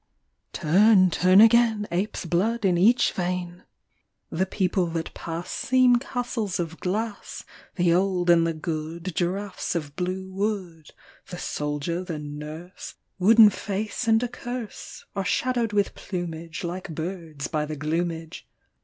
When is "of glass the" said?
6.59-7.93